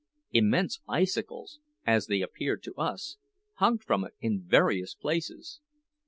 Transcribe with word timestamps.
Immense 0.31 0.79
icicles 0.87 1.59
(as 1.85 2.07
they 2.07 2.21
appeared 2.23 2.63
to 2.63 2.73
us) 2.73 3.17
hung 3.57 3.77
from 3.77 4.03
it 4.03 4.15
in 4.19 4.41
various 4.41 4.95
places. 4.95 5.59